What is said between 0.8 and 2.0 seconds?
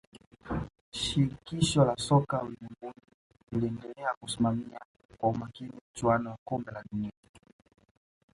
shirikisho la